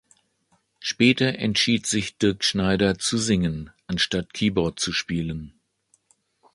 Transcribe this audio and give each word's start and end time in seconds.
Später 0.79 1.35
entschied 1.35 1.85
sich 1.85 2.17
Dirkschneider 2.17 2.97
zu 2.97 3.19
singen, 3.19 3.69
anstatt 3.85 4.33
Keyboard 4.33 4.79
zu 4.79 4.93
spielen. 4.93 5.53